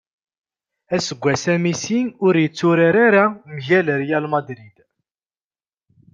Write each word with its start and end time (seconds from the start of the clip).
Aseggas-a 0.95 1.55
Messi 1.63 1.99
ur 2.25 2.33
yetturar 2.43 2.95
ara 3.07 3.23
mgal 3.55 3.87
Real 4.01 4.25
Madrid. 4.33 4.75